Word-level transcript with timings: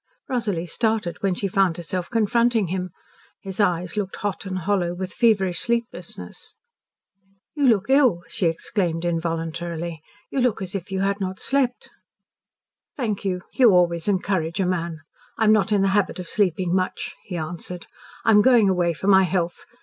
Rosalie 0.27 0.65
started 0.65 1.17
when 1.21 1.35
she 1.35 1.47
found 1.47 1.77
herself 1.77 2.09
confronting 2.09 2.69
him. 2.69 2.89
His 3.43 3.59
eyes 3.59 3.95
looked 3.95 4.15
hot 4.15 4.47
and 4.47 4.57
hollow 4.57 4.95
with 4.95 5.13
feverish 5.13 5.59
sleeplessness. 5.59 6.55
"You 7.53 7.67
look 7.67 7.87
ill," 7.87 8.23
she 8.27 8.47
exclaimed 8.47 9.05
involuntarily. 9.05 10.01
"You 10.31 10.39
look 10.41 10.59
as 10.59 10.73
if 10.73 10.91
you 10.91 11.01
had 11.01 11.19
not 11.21 11.39
slept." 11.39 11.91
"Thank 12.97 13.23
you. 13.23 13.41
You 13.53 13.73
always 13.75 14.07
encourage 14.07 14.59
a 14.59 14.65
man. 14.65 15.01
I 15.37 15.43
am 15.43 15.51
not 15.51 15.71
in 15.71 15.83
the 15.83 15.89
habit 15.89 16.17
of 16.17 16.27
sleeping 16.27 16.73
much," 16.73 17.13
he 17.25 17.37
answered. 17.37 17.85
"I 18.25 18.31
am 18.31 18.41
going 18.41 18.69
away 18.69 18.93
for 18.93 19.05
my 19.05 19.21
health. 19.21 19.65